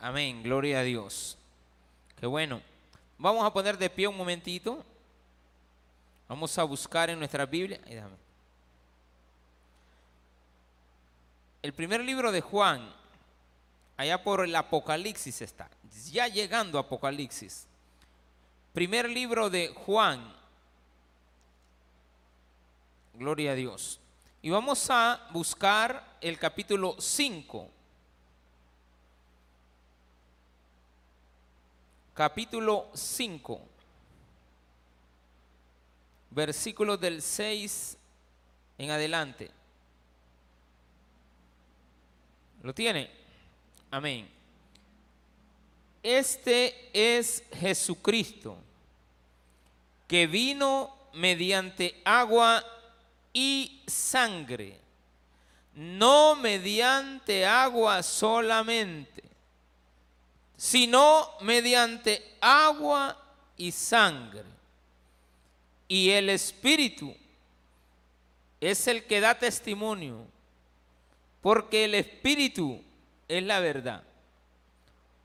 [0.00, 1.36] Amén, gloria a Dios.
[2.18, 2.62] Qué bueno.
[3.18, 4.82] Vamos a poner de pie un momentito.
[6.26, 7.78] Vamos a buscar en nuestra Biblia.
[11.60, 12.90] El primer libro de Juan,
[13.98, 15.68] allá por el Apocalipsis está,
[16.10, 17.66] ya llegando a Apocalipsis.
[18.72, 20.32] Primer libro de Juan.
[23.12, 24.00] Gloria a Dios.
[24.40, 27.79] Y vamos a buscar el capítulo 5.
[32.20, 33.62] Capítulo 5.
[36.28, 37.96] Versículos del 6
[38.76, 39.50] en adelante.
[42.62, 43.10] ¿Lo tiene?
[43.90, 44.28] Amén.
[46.02, 48.58] Este es Jesucristo,
[50.06, 52.62] que vino mediante agua
[53.32, 54.78] y sangre,
[55.72, 59.29] no mediante agua solamente,
[60.60, 63.16] sino mediante agua
[63.56, 64.44] y sangre.
[65.88, 67.16] Y el Espíritu
[68.60, 70.26] es el que da testimonio,
[71.40, 72.78] porque el Espíritu
[73.26, 74.02] es la verdad.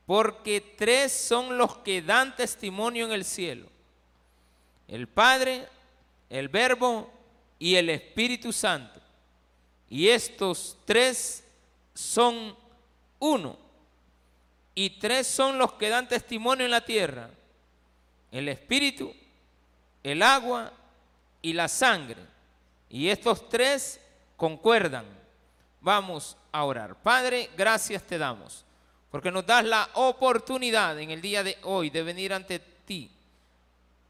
[0.06, 3.68] Porque tres son los que dan testimonio en el cielo.
[4.88, 5.68] El Padre,
[6.30, 7.12] el Verbo
[7.58, 9.02] y el Espíritu Santo.
[9.90, 11.44] Y estos tres
[11.92, 12.56] son
[13.18, 13.65] uno.
[14.78, 17.30] Y tres son los que dan testimonio en la tierra.
[18.30, 19.10] El Espíritu,
[20.02, 20.70] el agua
[21.40, 22.20] y la sangre.
[22.90, 23.98] Y estos tres
[24.36, 25.06] concuerdan.
[25.80, 26.94] Vamos a orar.
[26.94, 28.66] Padre, gracias te damos.
[29.10, 33.10] Porque nos das la oportunidad en el día de hoy de venir ante ti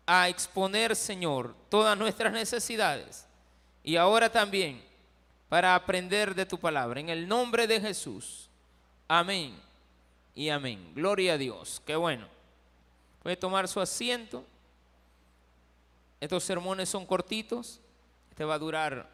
[0.05, 3.25] a exponer, Señor, todas nuestras necesidades
[3.85, 4.83] y ahora también
[5.49, 6.99] para aprender de tu palabra.
[6.99, 8.49] En el nombre de Jesús.
[9.07, 9.66] Amén
[10.37, 10.93] y amén.
[10.95, 11.83] Gloria a Dios.
[11.85, 12.29] Qué bueno.
[13.23, 14.45] Puede tomar su asiento.
[16.21, 17.81] Estos sermones son cortitos.
[18.31, 19.09] Este va a durar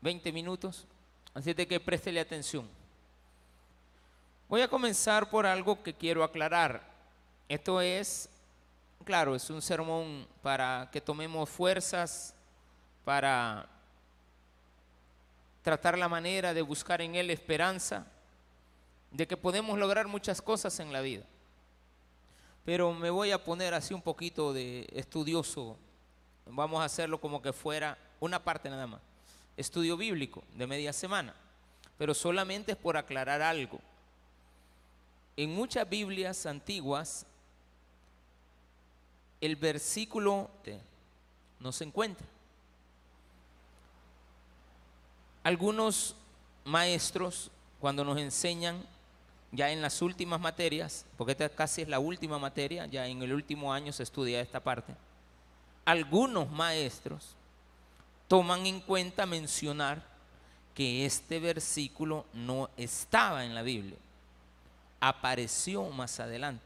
[0.00, 0.86] 20 minutos.
[1.34, 2.68] Así de que préstele atención.
[4.48, 6.82] Voy a comenzar por algo que quiero aclarar.
[7.48, 8.30] Esto es
[9.04, 12.34] claro, es un sermón para que tomemos fuerzas,
[13.04, 13.68] para
[15.62, 18.06] tratar la manera de buscar en Él esperanza,
[19.14, 21.22] de que podemos lograr muchas cosas en la vida.
[22.64, 25.76] Pero me voy a poner así un poquito de estudioso,
[26.46, 29.00] vamos a hacerlo como que fuera una parte nada más,
[29.56, 31.32] estudio bíblico de media semana,
[31.96, 33.78] pero solamente es por aclarar algo.
[35.36, 37.24] En muchas Biblias antiguas
[39.40, 40.50] el versículo
[41.60, 42.26] no se encuentra.
[45.44, 46.16] Algunos
[46.64, 48.82] maestros, cuando nos enseñan
[49.54, 53.32] ya en las últimas materias, porque esta casi es la última materia, ya en el
[53.32, 54.94] último año se estudia esta parte,
[55.84, 57.34] algunos maestros
[58.28, 60.02] toman en cuenta mencionar
[60.74, 63.98] que este versículo no estaba en la Biblia,
[65.00, 66.64] apareció más adelante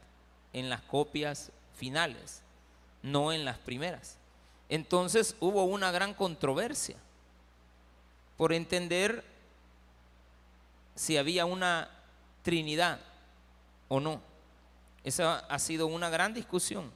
[0.53, 2.41] en las copias finales
[3.01, 4.17] no en las primeras.
[4.67, 6.95] Entonces hubo una gran controversia
[8.37, 9.23] por entender
[10.95, 11.89] si había una
[12.43, 12.99] Trinidad
[13.87, 14.21] o no.
[15.03, 16.91] Esa ha sido una gran discusión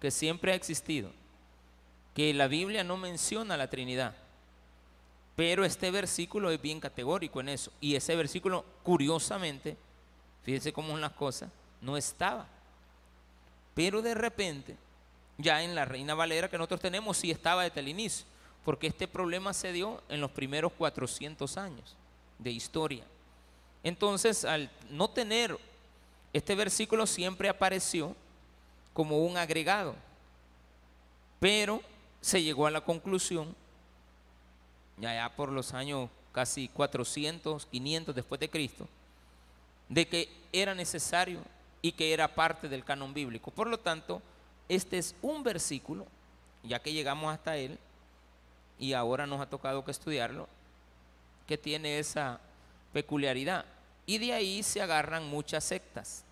[0.00, 1.10] que siempre ha existido,
[2.14, 4.14] que la Biblia no menciona la Trinidad,
[5.36, 7.72] pero este versículo es bien categórico en eso.
[7.80, 9.76] Y ese versículo, curiosamente,
[10.42, 12.46] fíjense cómo son las cosas, no estaba.
[13.74, 14.76] Pero de repente
[15.38, 18.26] ya en la Reina Valera que nosotros tenemos sí estaba desde el inicio,
[18.64, 21.96] porque este problema se dio en los primeros 400 años
[22.38, 23.04] de historia.
[23.84, 25.56] Entonces, al no tener
[26.32, 28.16] este versículo siempre apareció
[28.92, 29.94] como un agregado,
[31.38, 31.82] pero
[32.20, 33.54] se llegó a la conclusión,
[34.96, 38.88] ya, ya por los años casi 400, 500 después de Cristo,
[39.88, 41.40] de que era necesario
[41.82, 43.50] y que era parte del canon bíblico.
[43.50, 44.22] Por lo tanto,
[44.68, 46.06] este es un versículo,
[46.62, 47.78] ya que llegamos hasta él,
[48.78, 50.48] y ahora nos ha tocado que estudiarlo,
[51.46, 52.40] que tiene esa
[52.94, 53.66] peculiaridad.
[54.06, 56.24] Y de ahí se agarran muchas sectas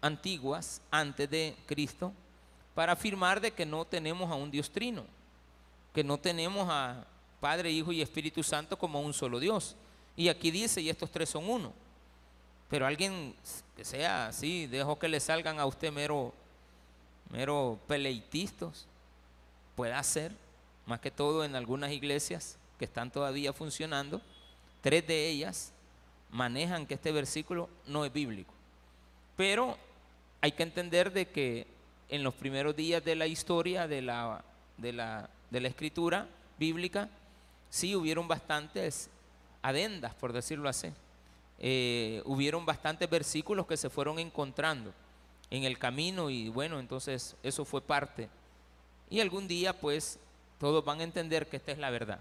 [0.00, 2.12] antiguas, antes de Cristo,
[2.74, 5.04] para afirmar de que no tenemos a un Dios trino,
[5.94, 7.06] que no tenemos a
[7.40, 9.76] Padre, Hijo y Espíritu Santo como un solo Dios.
[10.16, 11.72] Y aquí dice, y estos tres son uno.
[12.68, 13.34] Pero alguien
[13.76, 16.34] que sea así, dejo que le salgan a usted mero
[17.30, 18.86] mero peleitistas,
[19.74, 20.32] puede ser,
[20.86, 24.20] más que todo en algunas iglesias que están todavía funcionando,
[24.82, 25.72] tres de ellas
[26.30, 28.52] manejan que este versículo no es bíblico.
[29.36, 29.76] Pero
[30.40, 31.66] hay que entender de que
[32.08, 34.44] en los primeros días de la historia de la,
[34.76, 36.28] de la, de la escritura
[36.58, 37.08] bíblica,
[37.70, 39.10] sí hubieron bastantes
[39.62, 40.88] adendas, por decirlo así.
[41.58, 44.92] Eh, hubieron bastantes versículos que se fueron encontrando
[45.50, 48.28] en el camino y bueno, entonces eso fue parte.
[49.08, 50.18] Y algún día pues
[50.58, 52.20] todos van a entender que esta es la verdad,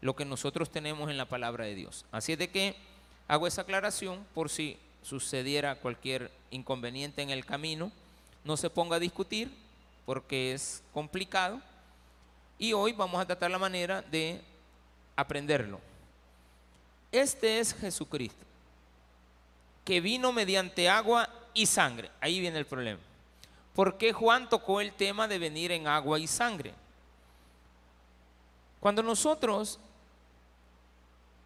[0.00, 2.04] lo que nosotros tenemos en la palabra de Dios.
[2.10, 2.76] Así es de que
[3.28, 7.92] hago esa aclaración por si sucediera cualquier inconveniente en el camino,
[8.44, 9.50] no se ponga a discutir
[10.06, 11.60] porque es complicado
[12.58, 14.40] y hoy vamos a tratar la manera de
[15.16, 15.80] aprenderlo.
[17.12, 18.44] Este es Jesucristo,
[19.84, 22.10] que vino mediante agua y sangre.
[22.20, 23.00] Ahí viene el problema.
[23.74, 26.74] ¿Por qué Juan tocó el tema de venir en agua y sangre?
[28.80, 29.78] Cuando nosotros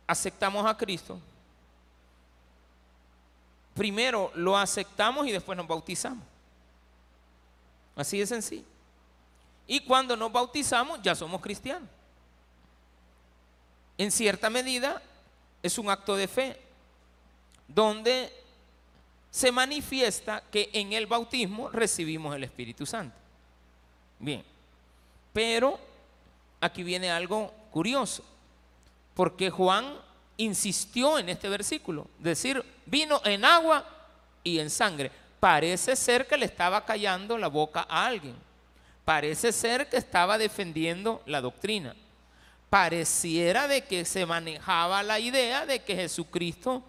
[0.07, 1.21] aceptamos a Cristo,
[3.79, 6.25] primero lo aceptamos y después nos bautizamos.
[7.95, 8.67] Así de sencillo.
[9.69, 11.89] Y cuando nos bautizamos ya somos cristianos.
[13.97, 15.01] En cierta medida
[15.63, 16.61] es un acto de fe
[17.69, 18.33] donde
[19.31, 23.17] se manifiesta que en el bautismo recibimos el Espíritu Santo.
[24.19, 24.43] Bien,
[25.33, 25.79] pero
[26.61, 28.25] aquí viene algo curioso,
[29.15, 29.95] porque Juan
[30.37, 33.85] insistió en este versículo, decir, vino en agua
[34.43, 35.11] y en sangre.
[35.41, 38.35] Parece ser que le estaba callando la boca a alguien.
[39.05, 41.95] Parece ser que estaba defendiendo la doctrina.
[42.69, 46.83] Pareciera de que se manejaba la idea de que Jesucristo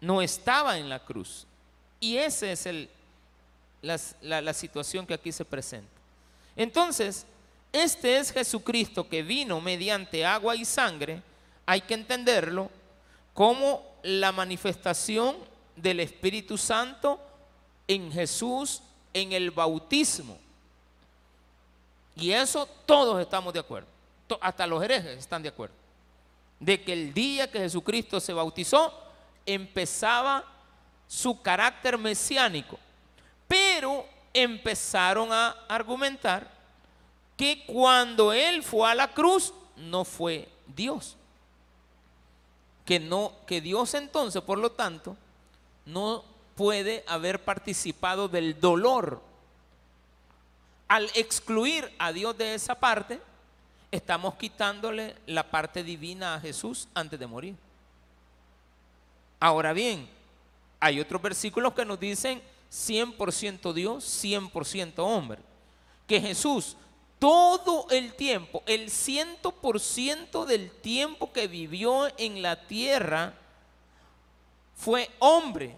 [0.00, 1.46] no estaba en la cruz.
[2.00, 2.90] Y esa es el,
[3.82, 5.88] la, la situación que aquí se presenta.
[6.56, 7.26] Entonces,
[7.72, 11.22] este es Jesucristo que vino mediante agua y sangre
[11.64, 12.68] hay que entenderlo
[13.32, 15.36] como la manifestación
[15.76, 17.20] del Espíritu Santo
[17.88, 18.82] en Jesús
[19.12, 20.38] en el bautismo.
[22.16, 23.88] Y eso todos estamos de acuerdo.
[24.40, 25.74] Hasta los herejes están de acuerdo.
[26.58, 28.92] De que el día que Jesucristo se bautizó,
[29.46, 30.44] empezaba
[31.08, 32.78] su carácter mesiánico.
[33.48, 36.48] Pero empezaron a argumentar
[37.36, 41.16] que cuando Él fue a la cruz, no fue Dios
[42.84, 45.16] que no que Dios entonces, por lo tanto,
[45.86, 46.24] no
[46.54, 49.22] puede haber participado del dolor.
[50.88, 53.20] Al excluir a Dios de esa parte,
[53.90, 57.54] estamos quitándole la parte divina a Jesús antes de morir.
[59.38, 60.08] Ahora bien,
[60.78, 65.40] hay otros versículos que nos dicen 100% Dios, 100% hombre.
[66.06, 66.76] Que Jesús
[67.20, 73.34] todo el tiempo, el ciento por ciento del tiempo que vivió en la tierra
[74.74, 75.76] fue hombre,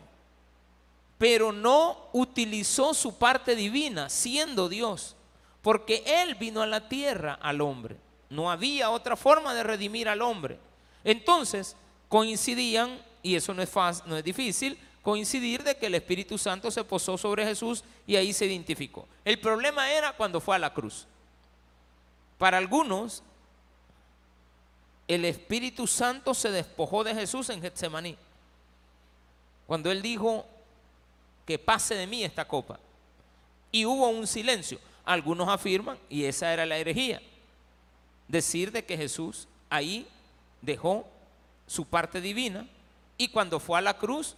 [1.19, 5.17] pero no utilizó su parte divina, siendo Dios,
[5.63, 7.97] porque Él vino a la tierra al hombre.
[8.31, 10.59] No había otra forma de redimir al hombre.
[11.03, 11.75] Entonces,
[12.09, 16.71] coincidían, y eso no es, fácil, no es difícil, coincidir de que el Espíritu Santo
[16.71, 19.09] se posó sobre Jesús y ahí se identificó.
[19.25, 21.09] El problema era cuando fue a la cruz.
[22.43, 23.23] Para algunos,
[25.07, 28.17] el Espíritu Santo se despojó de Jesús en Getsemaní.
[29.65, 30.45] Cuando él dijo
[31.47, 32.81] que pase de mí esta copa.
[33.71, 34.81] Y hubo un silencio.
[35.05, 37.23] Algunos afirman, y esa era la herejía,
[38.27, 40.09] decir de que Jesús ahí
[40.63, 41.07] dejó
[41.69, 42.67] su parte divina
[43.19, 44.35] y cuando fue a la cruz,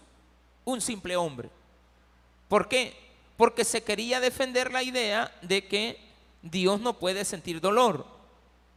[0.63, 1.49] un simple hombre.
[2.49, 2.95] ¿Por qué?
[3.35, 6.04] Porque se quería defender la idea de que
[6.45, 8.05] Dios no puede sentir dolor,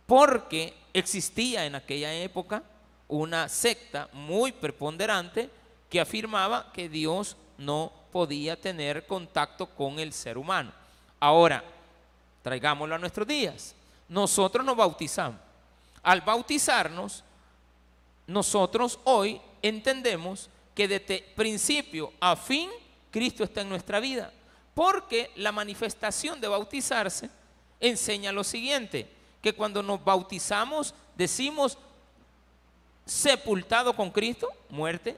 [0.06, 2.62] porque existía en aquella época
[3.08, 5.50] una secta muy preponderante
[5.90, 10.72] que afirmaba que Dios no podía tener contacto con el ser humano.
[11.20, 11.62] Ahora,
[12.42, 13.74] traigámoslo a nuestros días.
[14.08, 15.38] Nosotros nos bautizamos.
[16.02, 17.22] Al bautizarnos,
[18.26, 22.70] nosotros hoy entendemos que desde principio a fin
[23.10, 24.32] Cristo está en nuestra vida,
[24.72, 27.28] porque la manifestación de bautizarse
[27.80, 29.08] enseña lo siguiente,
[29.42, 31.78] que cuando nos bautizamos decimos
[33.04, 35.16] sepultado con Cristo, muerte,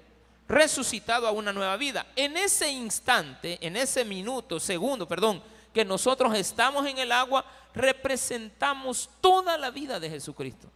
[0.49, 2.07] resucitado a una nueva vida.
[2.17, 9.09] En ese instante, en ese minuto, segundo, perdón, que nosotros estamos en el agua, representamos
[9.21, 10.69] toda la vida de Jesucristo,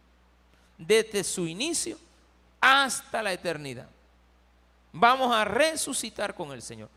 [0.77, 1.97] desde su inicio
[2.61, 3.87] hasta la eternidad.
[4.93, 6.89] Vamos a resucitar con el Señor.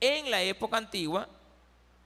[0.00, 1.28] En la época antigua,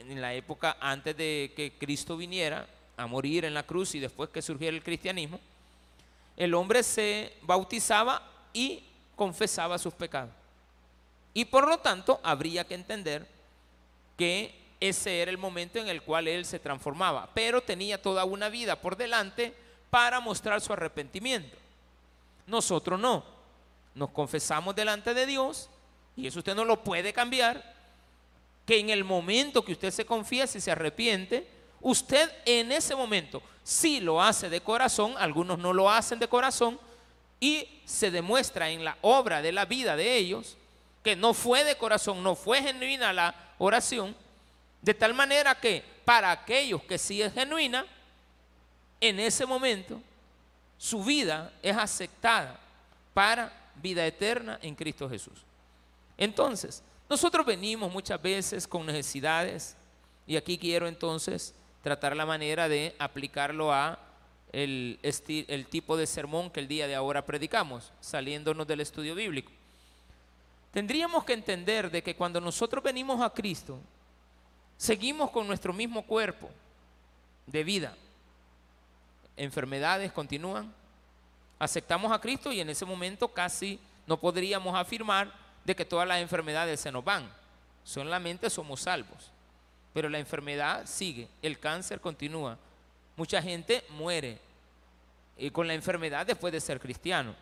[0.08, 2.66] en la época antes de que Cristo viniera
[2.96, 5.40] a morir en la cruz y después que surgiera el cristianismo,
[6.36, 8.84] el hombre se bautizaba y
[9.16, 10.32] confesaba sus pecados.
[11.34, 13.26] Y por lo tanto, habría que entender
[14.16, 18.48] que ese era el momento en el cual él se transformaba, pero tenía toda una
[18.48, 19.54] vida por delante
[19.90, 21.56] para mostrar su arrepentimiento.
[22.46, 23.24] Nosotros no.
[23.94, 25.68] Nos confesamos delante de Dios,
[26.16, 27.62] y eso usted no lo puede cambiar,
[28.66, 31.46] que en el momento que usted se confiesa y se arrepiente,
[31.80, 36.78] usted en ese momento sí lo hace de corazón, algunos no lo hacen de corazón,
[37.40, 40.56] y se demuestra en la obra de la vida de ellos
[41.02, 44.14] que no fue de corazón, no fue genuina la oración,
[44.80, 47.84] de tal manera que para aquellos que sí es genuina,
[49.00, 50.00] en ese momento
[50.78, 52.58] su vida es aceptada
[53.12, 55.44] para vida eterna en Cristo Jesús.
[56.16, 59.76] Entonces, nosotros venimos muchas veces con necesidades
[60.26, 63.98] y aquí quiero entonces tratar la manera de aplicarlo a
[64.50, 64.98] el,
[65.68, 69.52] tipo de sermón que el día de ahora predicamos, saliéndonos del estudio bíblico.
[70.70, 73.78] Tendríamos que entender de que cuando nosotros venimos a Cristo,
[74.78, 76.48] seguimos con nuestro mismo cuerpo
[77.46, 77.94] de vida.
[79.36, 80.72] Enfermedades continúan.
[81.58, 86.20] Aceptamos a Cristo y en ese momento casi no podríamos afirmar de que todas las
[86.20, 87.30] enfermedades se nos van.
[87.84, 89.30] Solamente somos salvos.
[89.92, 92.56] Pero la enfermedad sigue, el cáncer continúa.
[93.16, 94.38] Mucha gente muere
[95.36, 97.34] y con la enfermedad después de ser cristiano.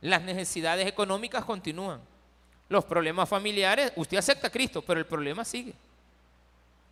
[0.00, 2.00] Las necesidades económicas continúan.
[2.68, 5.72] Los problemas familiares, usted acepta a Cristo, pero el problema sigue.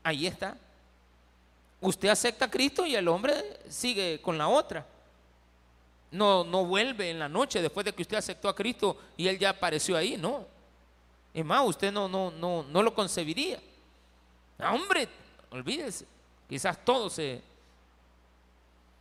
[0.02, 0.56] Ahí está.
[1.80, 3.34] Usted acepta a Cristo y el hombre
[3.68, 4.86] sigue con la otra.
[6.12, 9.38] No, no vuelve en la noche después de que usted aceptó a Cristo y él
[9.38, 10.46] ya apareció ahí, no.
[11.32, 13.58] Es más, usted no, no, no, no lo concebiría.
[14.58, 15.08] Ah, hombre,
[15.50, 16.06] olvídese.
[16.48, 17.40] Quizás todos se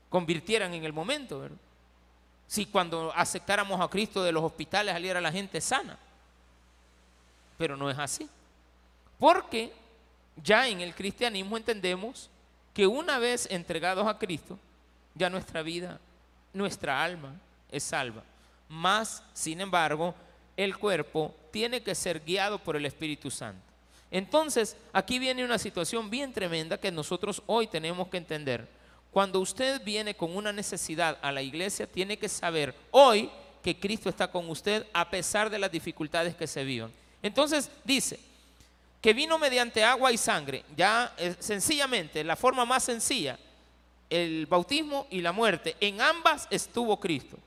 [0.09, 1.47] convirtieran en el momento,
[2.47, 5.97] si cuando aceptáramos a Cristo de los hospitales saliera la gente sana.
[7.57, 8.29] Pero no es así.
[9.19, 9.73] Porque
[10.43, 12.29] ya en el cristianismo entendemos
[12.73, 14.57] que una vez entregados a Cristo,
[15.15, 15.99] ya nuestra vida,
[16.53, 17.33] nuestra alma
[17.71, 18.23] es salva.
[18.67, 20.15] Más, sin embargo,
[20.55, 23.61] el cuerpo tiene que ser guiado por el Espíritu Santo.
[24.09, 28.67] Entonces, aquí viene una situación bien tremenda que nosotros hoy tenemos que entender
[29.11, 33.29] cuando usted viene con una necesidad a la iglesia, tiene que saber hoy
[33.61, 36.91] que Cristo está con usted a pesar de las dificultades que se vivan.
[37.21, 38.19] Entonces dice
[39.01, 43.37] que vino mediante agua y sangre, ya eh, sencillamente, la forma más sencilla,
[44.11, 45.75] el bautismo y la muerte.
[45.79, 47.39] En ambas estuvo Cristo.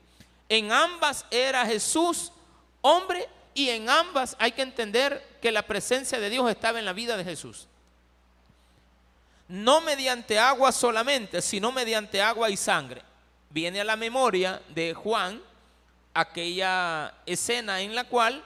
[0.49, 2.33] En ambas era Jesús
[2.81, 6.93] hombre y en ambas hay que entender que la presencia de Dios estaba en la
[6.93, 7.67] vida de Jesús
[9.47, 13.01] no mediante agua solamente, sino mediante agua y sangre.
[13.49, 15.41] Viene a la memoria de Juan
[16.13, 18.43] aquella escena en la cual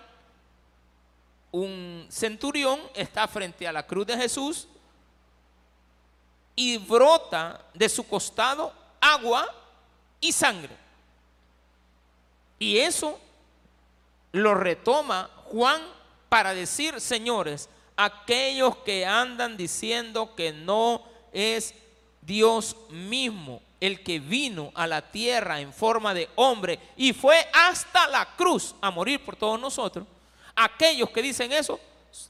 [1.51, 4.67] un centurión está frente a la cruz de Jesús
[6.59, 9.47] y brota de su costado agua
[10.19, 10.75] y sangre.
[12.59, 13.17] Y eso
[14.33, 15.81] lo retoma Juan
[16.27, 21.01] para decir, señores, aquellos que andan diciendo que no
[21.31, 21.73] es
[22.23, 28.05] Dios mismo el que vino a la tierra en forma de hombre y fue hasta
[28.09, 30.05] la cruz a morir por todos nosotros,
[30.53, 31.79] aquellos que dicen eso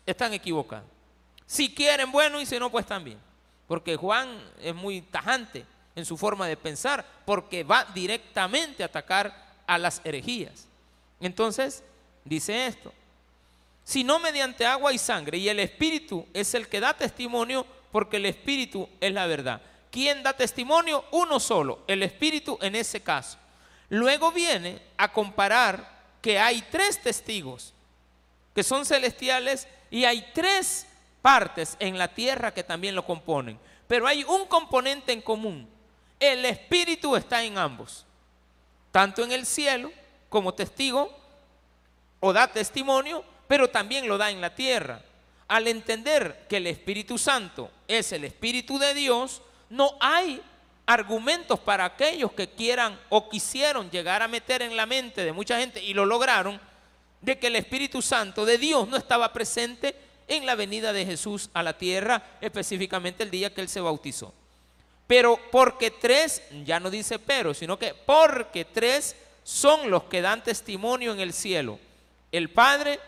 [0.06, 0.86] están equivocados.
[1.48, 3.29] Si quieren, bueno, y si no, pues también.
[3.70, 4.28] Porque Juan
[4.62, 10.02] es muy tajante en su forma de pensar, porque va directamente a atacar a las
[10.04, 10.66] herejías.
[11.22, 11.84] Entonces,
[12.26, 12.92] dice esto,
[13.84, 15.38] sino mediante agua y sangre.
[15.38, 19.62] Y el Espíritu es el que da testimonio porque el Espíritu es la verdad.
[19.92, 21.06] ¿Quién da testimonio?
[21.12, 23.38] Uno solo, el Espíritu en ese caso.
[23.90, 27.74] Luego viene a comparar que hay tres testigos
[28.56, 30.86] que son celestiales y hay tres
[31.22, 33.60] partes en la tierra que también lo componen.
[33.88, 35.68] Pero hay un componente en común.
[36.20, 38.06] El Espíritu está en ambos,
[38.92, 39.92] tanto en el cielo
[40.28, 41.10] como testigo
[42.20, 45.02] o da testimonio, pero también lo da en la tierra.
[45.48, 50.42] Al entender que el Espíritu Santo es el Espíritu de Dios, no hay
[50.86, 55.60] argumentos para aquellos que quieran o quisieron llegar a meter en la mente de mucha
[55.60, 56.60] gente y lo lograron,
[57.22, 59.96] de que el Espíritu Santo de Dios no estaba presente
[60.30, 64.34] en la venida de Jesús a la tierra, específicamente el día que él se bautizó.
[65.08, 70.44] Pero porque tres, ya no dice pero, sino que porque tres son los que dan
[70.44, 71.80] testimonio en el cielo.
[72.32, 73.00] El Padre,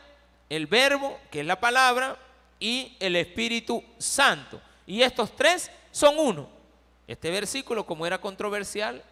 [0.49, 2.17] el verbo, que es la palabra,
[2.59, 4.59] y el Espíritu Santo.
[4.87, 6.49] Y estos tres son uno.
[7.07, 9.03] Este versículo, como era controversial,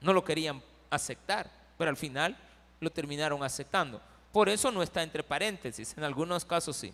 [0.00, 1.48] no lo querían aceptar.
[1.78, 2.36] pero al final
[2.80, 4.02] lo terminaron aceptando.
[4.32, 6.92] Por eso no está entre paréntesis, en algunos casos sí.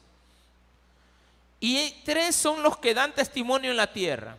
[1.60, 4.36] Y tres son los que dan testimonio en la tierra.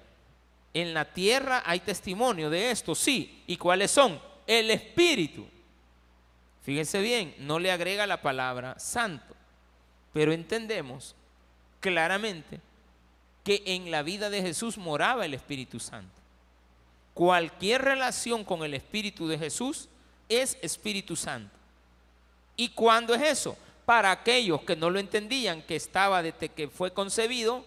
[0.74, 3.44] En la tierra hay testimonio de esto, sí.
[3.48, 4.20] ¿Y cuáles son?
[4.46, 5.46] El Espíritu.
[6.64, 9.34] Fíjense bien, no le agrega la palabra santo,
[10.12, 11.16] pero entendemos
[11.80, 12.60] claramente
[13.44, 16.12] que en la vida de Jesús moraba el Espíritu Santo.
[17.14, 19.88] Cualquier relación con el Espíritu de Jesús
[20.28, 21.57] es Espíritu Santo.
[22.58, 23.56] ¿Y cuándo es eso?
[23.86, 27.64] Para aquellos que no lo entendían, que estaba desde que fue concebido,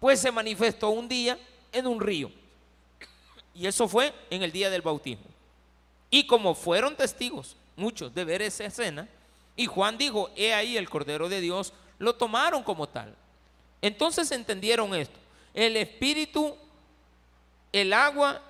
[0.00, 1.38] pues se manifestó un día
[1.70, 2.32] en un río.
[3.54, 5.26] Y eso fue en el día del bautismo.
[6.10, 9.06] Y como fueron testigos muchos de ver esa escena,
[9.54, 13.14] y Juan dijo, he ahí el Cordero de Dios, lo tomaron como tal.
[13.82, 15.18] Entonces entendieron esto.
[15.52, 16.56] El espíritu,
[17.72, 18.42] el agua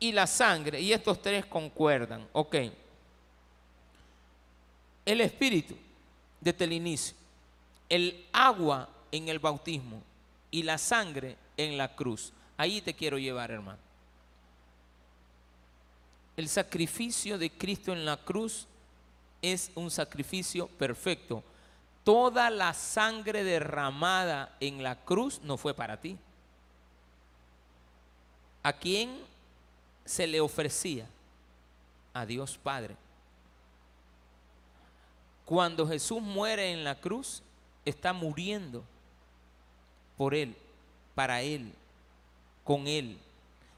[0.00, 2.28] y la sangre, y estos tres concuerdan.
[2.32, 2.56] Ok.
[5.06, 5.76] El espíritu
[6.40, 7.16] desde el inicio,
[7.88, 10.02] el agua en el bautismo
[10.50, 12.32] y la sangre en la cruz.
[12.56, 13.78] Ahí te quiero llevar, hermano.
[16.36, 18.66] El sacrificio de Cristo en la cruz
[19.40, 21.42] es un sacrificio perfecto.
[22.04, 26.16] Toda la sangre derramada en la cruz no fue para ti.
[28.62, 29.16] ¿A quién
[30.04, 31.06] se le ofrecía?
[32.12, 32.96] A Dios Padre.
[35.46, 37.42] Cuando Jesús muere en la cruz,
[37.84, 38.84] está muriendo
[40.18, 40.54] por Él,
[41.14, 41.72] para Él,
[42.64, 43.16] con Él.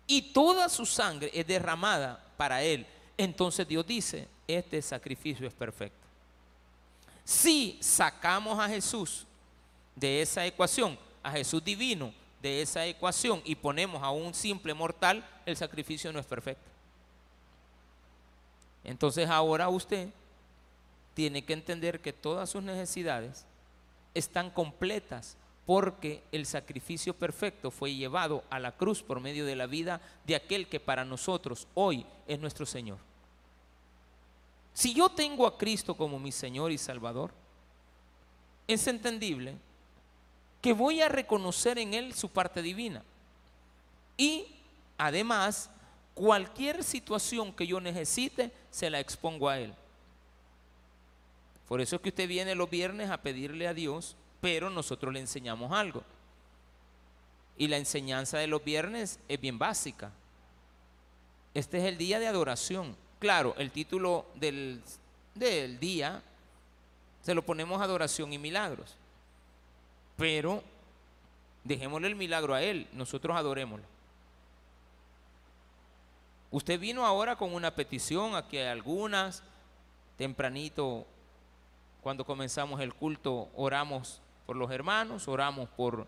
[0.07, 2.87] Y toda su sangre es derramada para Él.
[3.19, 5.99] Entonces Dios dice, este sacrificio es perfecto.
[7.23, 9.27] Si sacamos a Jesús
[9.95, 15.23] de esa ecuación, a Jesús divino de esa ecuación y ponemos a un simple mortal,
[15.45, 16.71] el sacrificio no es perfecto.
[18.85, 20.09] Entonces ahora usted
[21.19, 23.45] tiene que entender que todas sus necesidades
[24.15, 29.67] están completas porque el sacrificio perfecto fue llevado a la cruz por medio de la
[29.67, 32.99] vida de aquel que para nosotros hoy es nuestro Señor.
[34.73, 37.33] Si yo tengo a Cristo como mi Señor y Salvador,
[38.69, 39.57] es entendible
[40.63, 43.03] que voy a reconocer en Él su parte divina.
[44.17, 44.47] Y
[44.97, 45.69] además,
[46.15, 49.75] cualquier situación que yo necesite, se la expongo a Él.
[51.69, 55.21] Por eso es que usted viene los viernes a pedirle a Dios, pero nosotros le
[55.21, 56.03] enseñamos algo.
[57.59, 60.11] Y la enseñanza de los viernes es bien básica.
[61.53, 62.97] Este es el día de adoración.
[63.19, 64.81] Claro, el título del,
[65.35, 66.23] del día
[67.23, 68.97] se lo ponemos adoración y milagros.
[70.17, 70.63] Pero
[71.65, 73.85] dejémosle el milagro a Él, nosotros adorémoslo.
[76.51, 79.43] Usted vino ahora con una petición, aquí hay algunas,
[80.17, 81.07] tempranito
[82.03, 86.07] cuando comenzamos el culto oramos por los hermanos, oramos por,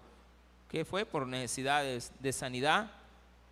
[0.69, 1.05] ¿qué fue?
[1.05, 2.91] Por necesidades de sanidad,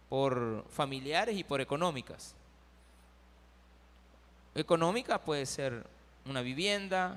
[0.08, 2.34] por familiares y por económicas.
[4.54, 5.86] Económica puede ser
[6.24, 7.16] una vivienda,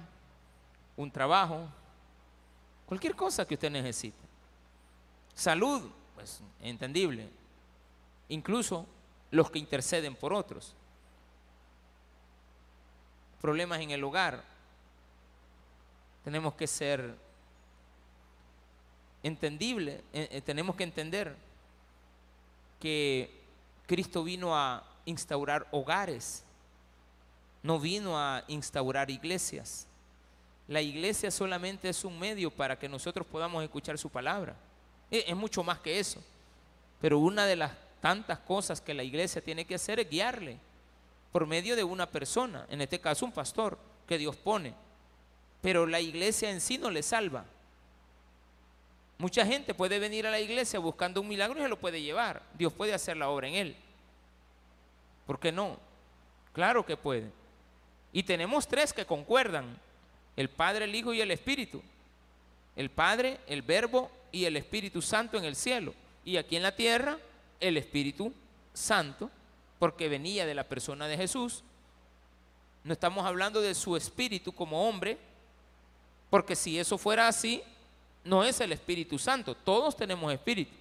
[0.97, 1.67] un trabajo,
[2.85, 4.17] cualquier cosa que usted necesite.
[5.33, 7.29] Salud, pues entendible.
[8.29, 8.85] Incluso
[9.31, 10.75] los que interceden por otros.
[13.41, 14.43] Problemas en el hogar,
[16.23, 17.15] tenemos que ser
[19.23, 21.35] entendible, eh, eh, tenemos que entender
[22.79, 23.31] que
[23.87, 26.43] Cristo vino a instaurar hogares,
[27.63, 29.87] no vino a instaurar iglesias.
[30.67, 34.55] La iglesia solamente es un medio para que nosotros podamos escuchar su palabra.
[35.09, 36.23] Es, es mucho más que eso.
[36.99, 40.57] Pero una de las tantas cosas que la iglesia tiene que hacer es guiarle
[41.31, 44.73] por medio de una persona, en este caso un pastor que Dios pone
[45.61, 47.45] pero la iglesia en sí no le salva.
[49.17, 52.41] Mucha gente puede venir a la iglesia buscando un milagro y se lo puede llevar.
[52.57, 53.75] Dios puede hacer la obra en él.
[55.27, 55.77] ¿Por qué no?
[56.53, 57.31] Claro que puede.
[58.11, 59.77] Y tenemos tres que concuerdan.
[60.35, 61.83] El Padre, el Hijo y el Espíritu.
[62.75, 65.93] El Padre, el Verbo y el Espíritu Santo en el cielo.
[66.25, 67.19] Y aquí en la tierra,
[67.59, 68.33] el Espíritu
[68.73, 69.29] Santo,
[69.77, 71.63] porque venía de la persona de Jesús.
[72.83, 75.19] No estamos hablando de su espíritu como hombre,
[76.31, 77.61] porque si eso fuera así,
[78.23, 79.53] no es el Espíritu Santo.
[79.53, 80.71] Todos tenemos espíritu.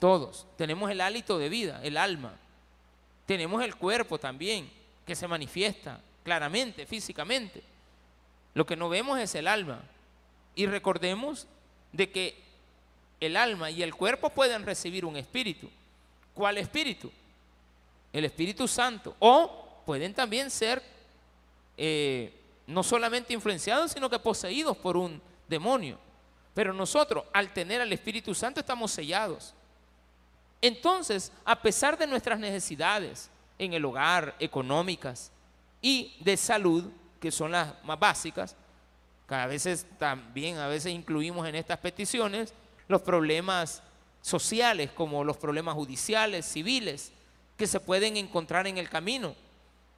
[0.00, 0.46] Todos.
[0.58, 2.34] Tenemos el hálito de vida, el alma.
[3.24, 4.68] Tenemos el cuerpo también,
[5.06, 7.62] que se manifiesta claramente, físicamente.
[8.52, 9.80] Lo que no vemos es el alma.
[10.56, 11.46] Y recordemos
[11.92, 12.42] de que
[13.20, 15.70] el alma y el cuerpo pueden recibir un espíritu.
[16.34, 17.12] ¿Cuál espíritu?
[18.12, 20.82] El Espíritu Santo o pueden también ser
[21.76, 25.98] eh, no solamente influenciados, sino que poseídos por un demonio.
[26.54, 29.54] Pero nosotros, al tener al Espíritu Santo, estamos sellados.
[30.60, 35.32] Entonces, a pesar de nuestras necesidades en el hogar, económicas
[35.80, 36.84] y de salud,
[37.20, 38.56] que son las más básicas,
[39.28, 42.54] que a veces también, a veces incluimos en estas peticiones
[42.88, 43.82] los problemas
[44.20, 47.12] sociales, como los problemas judiciales, civiles,
[47.56, 49.34] que se pueden encontrar en el camino,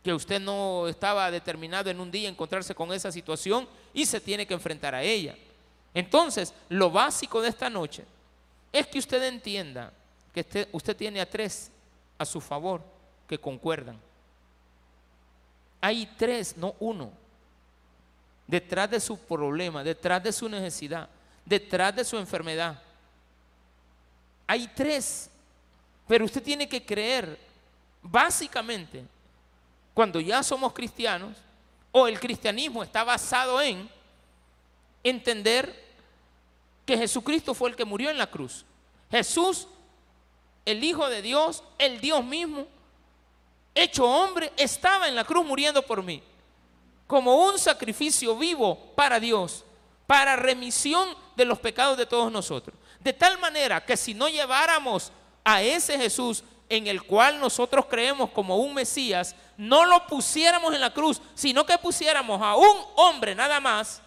[0.05, 4.47] que usted no estaba determinado en un día encontrarse con esa situación y se tiene
[4.47, 5.35] que enfrentar a ella.
[5.95, 8.05] Entonces, lo básico de esta noche
[8.71, 9.91] es que usted entienda
[10.35, 11.71] que usted, tiene a tres
[12.19, 12.83] a su favor
[13.27, 13.99] que concuerdan.
[15.81, 17.11] Hay tres, no uno,
[18.47, 21.09] detrás de su problema, detrás de su necesidad,
[21.47, 22.83] detrás de su enfermedad.
[24.47, 25.31] Hay tres,
[26.07, 27.39] pero usted tiene que creer,
[28.03, 29.05] básicamente,
[29.95, 31.37] cuando ya somos cristianos,
[31.93, 33.89] o el cristianismo está basado en
[35.05, 35.85] entender
[36.85, 38.65] que Jesucristo fue el que murió en la cruz.
[39.11, 39.69] Jesús,
[40.65, 42.67] el Hijo de Dios, el Dios mismo,
[43.75, 46.21] hecho hombre, estaba en la cruz muriendo por mí,
[47.07, 49.65] como un sacrificio vivo para Dios,
[50.09, 52.77] para remisión de los pecados de todos nosotros.
[52.99, 55.13] De tal manera que si no lleváramos
[55.45, 60.81] a ese Jesús en el cual nosotros creemos como un Mesías, no lo pusiéramos en
[60.81, 64.01] la cruz, sino que pusiéramos a un hombre nada más,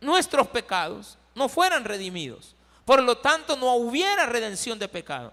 [0.00, 2.54] nuestros pecados no fueran redimidos.
[2.84, 5.32] Por lo tanto, no hubiera redención de pecado.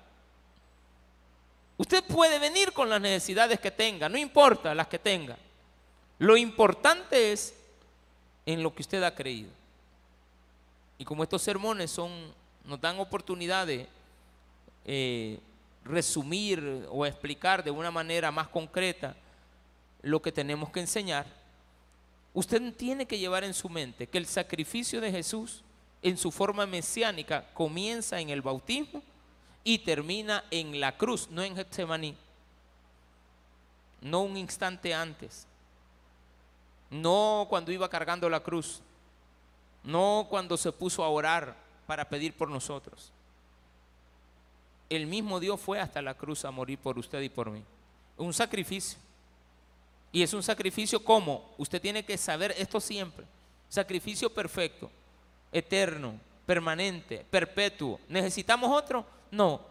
[1.78, 5.38] Usted puede venir con las necesidades que tenga, no importa las que tenga.
[6.20, 7.56] Lo importante es
[8.46, 9.50] en lo que usted ha creído.
[10.98, 12.12] Y como estos sermones son,
[12.66, 13.88] nos dan oportunidad de
[14.92, 15.40] eh,
[15.86, 19.16] resumir o explicar de una manera más concreta
[20.02, 21.28] lo que tenemos que enseñar,
[22.34, 25.64] Usted tiene que llevar en su mente que el sacrificio de Jesús
[26.02, 29.02] en su forma mesiánica comienza en el bautismo
[29.64, 32.16] y termina en la cruz, no en Getsemaní,
[34.02, 35.48] no un instante antes,
[36.90, 38.82] no cuando iba cargando la cruz,
[39.84, 41.56] no cuando se puso a orar
[41.88, 43.12] para pedir por nosotros.
[44.90, 47.64] El mismo Dios fue hasta la cruz a morir por usted y por mí.
[48.18, 48.98] Un sacrificio.
[50.12, 53.26] Y es un sacrificio como, usted tiene que saber esto siempre,
[53.70, 54.90] sacrificio perfecto,
[55.52, 58.00] eterno, permanente, perpetuo.
[58.10, 59.06] ¿Necesitamos otro?
[59.30, 59.62] No.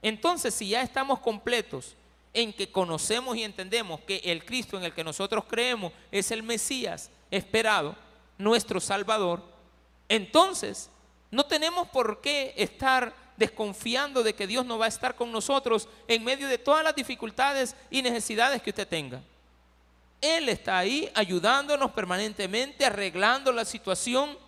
[0.00, 1.96] Entonces, si ya estamos completos
[2.32, 6.42] en que conocemos y entendemos que el Cristo en el que nosotros creemos es el
[6.42, 7.96] Mesías esperado,
[8.38, 9.42] nuestro Salvador,
[10.08, 10.90] entonces
[11.30, 15.88] no tenemos por qué estar desconfiando de que Dios no va a estar con nosotros
[16.08, 19.20] en medio de todas las dificultades y necesidades que usted tenga.
[20.20, 24.38] Él está ahí ayudándonos permanentemente, arreglando la situación,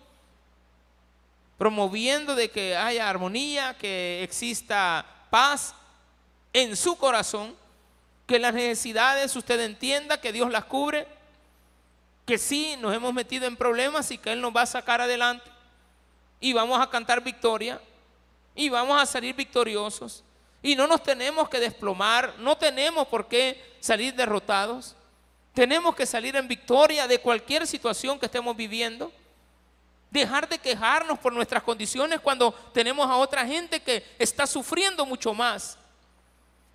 [1.57, 5.75] promoviendo de que haya armonía, que exista paz
[6.53, 7.55] en su corazón,
[8.25, 11.07] que las necesidades usted entienda que Dios las cubre,
[12.25, 15.55] que sí nos hemos metido en problemas y que Él nos va a sacar adelante
[16.39, 17.79] y vamos a cantar victoria
[18.55, 20.23] y vamos a salir victoriosos
[20.65, 24.95] y no nos tenemos que desplomar, no tenemos por qué salir derrotados.
[25.53, 29.11] Tenemos que salir en victoria de cualquier situación que estemos viviendo.
[30.09, 35.35] Dejar de quejarnos por nuestras condiciones cuando tenemos a otra gente que está sufriendo mucho
[35.35, 35.77] más.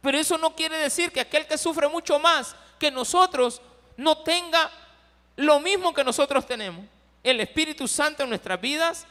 [0.01, 3.61] Pero eso no quiere decir que aquel que sufre mucho más que nosotros
[3.97, 4.71] no tenga
[5.35, 6.85] lo mismo que nosotros tenemos.
[7.25, 9.05] El Espíritu Santo en nuestras vidas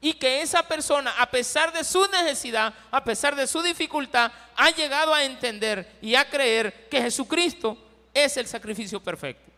[0.00, 4.70] y que esa persona, a pesar de su necesidad, a pesar de su dificultad, ha
[4.70, 7.76] llegado a entender y a creer que Jesucristo
[8.14, 9.50] es el sacrificio perfecto.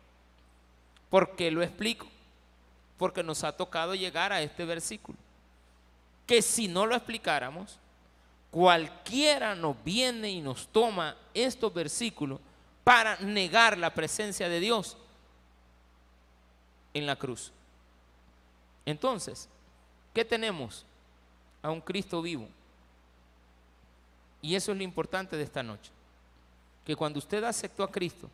[1.08, 2.08] ¿Por qué lo explico?
[2.98, 5.18] Porque nos ha tocado llegar a este versículo.
[6.26, 7.78] Que si no lo explicáramos,
[8.50, 12.40] cualquiera nos viene y nos toma estos versículos
[12.82, 14.96] para negar la presencia de Dios
[16.94, 17.52] en la cruz.
[18.84, 19.48] Entonces,
[20.12, 20.84] ¿qué tenemos?
[21.62, 22.48] A un Cristo vivo.
[24.40, 25.90] Y eso es lo importante de esta noche.
[26.84, 28.28] Que cuando usted aceptó a Cristo,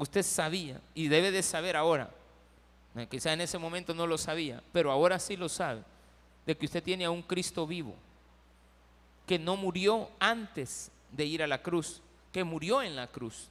[0.00, 2.08] Usted sabía y debe de saber ahora,
[2.96, 5.82] eh, quizá en ese momento no lo sabía, pero ahora sí lo sabe,
[6.46, 7.94] de que usted tiene a un Cristo vivo,
[9.26, 12.00] que no murió antes de ir a la cruz,
[12.32, 13.48] que murió en la cruz,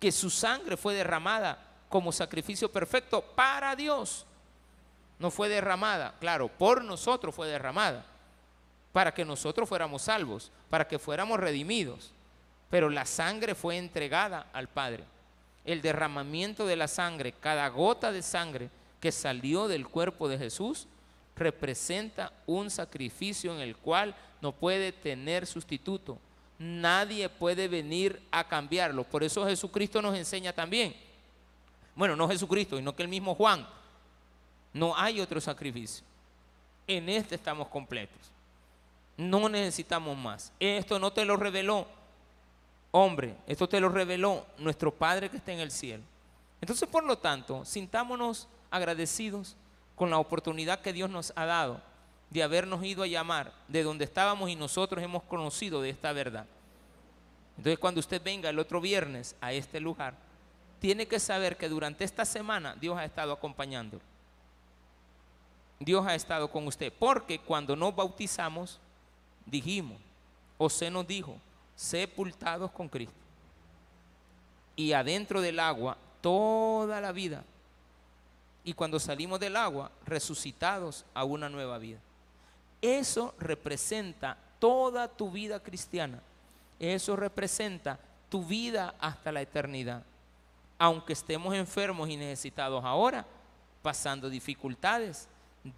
[0.00, 4.25] que su sangre fue derramada como sacrificio perfecto para Dios.
[5.18, 8.04] No fue derramada, claro, por nosotros fue derramada,
[8.92, 12.12] para que nosotros fuéramos salvos, para que fuéramos redimidos.
[12.68, 15.04] pero la sangre fue entregada al Padre.
[15.64, 20.88] El derramamiento de la sangre, cada gota de sangre que salió del cuerpo de Jesús,
[21.36, 26.18] representa un sacrificio en el cual no puede tener sustituto.
[26.58, 29.04] Nadie puede venir a cambiarlo.
[29.04, 30.96] Por eso Jesucristo nos enseña también.
[31.94, 33.66] Bueno, no Jesucristo, sino que el mismo Juan.
[34.76, 36.04] No hay otro sacrificio.
[36.86, 38.30] En este estamos completos.
[39.16, 40.52] No necesitamos más.
[40.60, 41.86] Esto no te lo reveló
[42.90, 46.02] hombre, esto te lo reveló nuestro Padre que está en el cielo.
[46.60, 49.56] Entonces, por lo tanto, sintámonos agradecidos
[49.94, 51.80] con la oportunidad que Dios nos ha dado
[52.28, 56.44] de habernos ido a llamar de donde estábamos y nosotros hemos conocido de esta verdad.
[57.56, 60.14] Entonces, cuando usted venga el otro viernes a este lugar,
[60.80, 64.02] tiene que saber que durante esta semana Dios ha estado acompañándolo.
[65.78, 68.80] Dios ha estado con usted, porque cuando nos bautizamos,
[69.44, 69.98] dijimos,
[70.58, 71.38] o se nos dijo,
[71.74, 73.14] sepultados con Cristo.
[74.74, 77.44] Y adentro del agua, toda la vida.
[78.64, 81.98] Y cuando salimos del agua, resucitados a una nueva vida.
[82.82, 86.20] Eso representa toda tu vida cristiana.
[86.78, 90.02] Eso representa tu vida hasta la eternidad.
[90.78, 93.24] Aunque estemos enfermos y necesitados ahora,
[93.82, 95.28] pasando dificultades,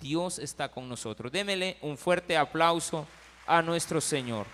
[0.01, 1.31] Dios está con nosotros.
[1.33, 3.07] Démele un fuerte aplauso
[3.47, 4.47] a nuestro Señor.